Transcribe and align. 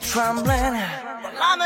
trembling. 0.00 0.74
Well, 0.74 1.32
I'm 1.40 1.60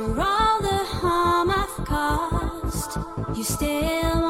After 0.00 0.18
all 0.18 0.62
the 0.62 0.84
harm 0.84 1.50
I've 1.50 1.84
caused, 1.84 2.96
you 3.36 3.44
still 3.44 4.29